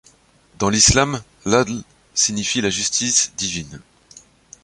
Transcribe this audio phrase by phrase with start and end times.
[0.57, 1.83] Dans l'Islam, l'ʿadl
[2.15, 3.79] signifie la justice divine.